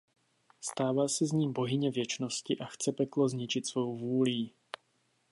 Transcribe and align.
Stává 0.61 1.07
se 1.07 1.25
z 1.25 1.31
ní 1.31 1.53
Bohyně 1.53 1.91
věčnosti 1.91 2.57
a 2.59 2.65
chce 2.65 2.91
peklo 2.91 3.29
zničit 3.29 3.67
svou 3.67 3.97
vůlí. 3.97 4.53